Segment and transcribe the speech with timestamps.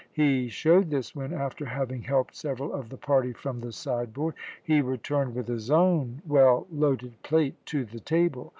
[0.13, 4.33] He showed this when, after having helped several of the party from the side board,
[4.63, 8.49] he returned with his own well loaded plate to the table.